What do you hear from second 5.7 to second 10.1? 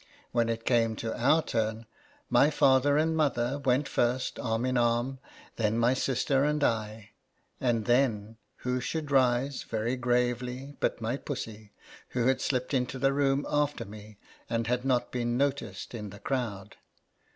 my sister and I; and then, who should rise, very